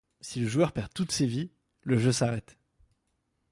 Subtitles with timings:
[0.19, 1.51] Si le joueur perd toutes ses vies,
[1.83, 2.57] le jeu s'arrête.